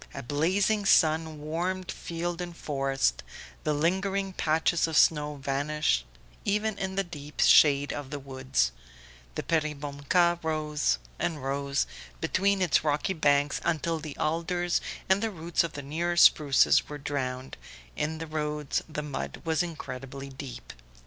[0.15, 3.21] A blazing sun warmed field and forest,
[3.63, 6.07] the lingering patches of snow vanished
[6.43, 8.71] even in the deep shade of the woods;
[9.35, 11.85] the Peribonka rose and rose
[12.19, 16.97] between its rocky banks until the alders and the roots of the nearer spruces were
[16.97, 17.55] drowned;
[17.95, 20.73] in the roads the mud was incredibly deep.